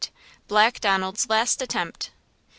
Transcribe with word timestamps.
BLACK 0.47 0.79
DONALD'S 0.79 1.29
LAST 1.29 1.61
ATTEMPT. 1.61 2.09